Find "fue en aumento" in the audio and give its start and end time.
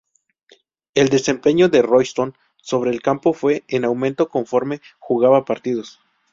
3.33-4.29